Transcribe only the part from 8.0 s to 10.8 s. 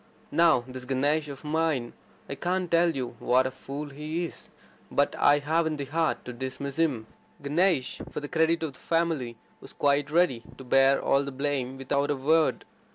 for the credit of the family, was quite ready to